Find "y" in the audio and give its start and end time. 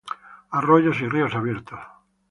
1.01-1.07